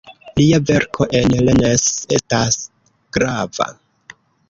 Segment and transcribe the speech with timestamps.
[0.39, 1.85] Lia verko en Rennes
[2.19, 2.59] estas
[3.19, 3.73] grava.